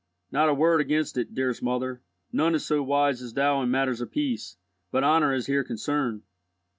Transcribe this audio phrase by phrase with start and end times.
[0.31, 2.01] Not a word against it, dearest mother.
[2.31, 4.57] None is so wise as thou in matters of peace,
[4.91, 6.23] but honour is here concerned."